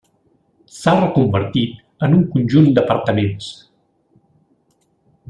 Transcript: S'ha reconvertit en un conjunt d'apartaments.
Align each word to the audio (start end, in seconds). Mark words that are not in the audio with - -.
S'ha 0.77 0.93
reconvertit 0.99 1.75
en 2.07 2.17
un 2.21 2.25
conjunt 2.37 2.71
d'apartaments. 2.79 3.51